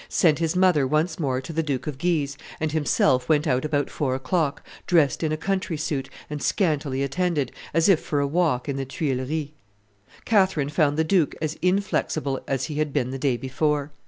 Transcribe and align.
sent 0.09 0.39
his 0.39 0.55
mother 0.55 0.87
once 0.87 1.19
more 1.19 1.39
to 1.39 1.53
the 1.53 1.61
Duke 1.61 1.85
of 1.85 1.99
Guise, 1.99 2.35
and 2.59 2.71
himself 2.71 3.29
went 3.29 3.45
out 3.45 3.63
about 3.63 3.87
four 3.87 4.15
o'clock, 4.15 4.63
dressed 4.87 5.21
in 5.21 5.31
a 5.31 5.37
country 5.37 5.77
suit 5.77 6.09
and 6.27 6.41
scantily 6.41 7.03
attended, 7.03 7.51
as 7.71 7.87
if 7.87 7.99
for 7.99 8.19
a 8.19 8.25
walk 8.25 8.67
in 8.67 8.77
the 8.77 8.85
Tuileries. 8.85 9.49
Catherine 10.25 10.69
found 10.69 10.97
the 10.97 11.03
duke 11.03 11.35
as 11.39 11.53
inflexible 11.61 12.41
as 12.47 12.65
he 12.65 12.79
had 12.79 12.91
been 12.91 13.11
the 13.11 13.19
day 13.19 13.37
before. 13.37 13.91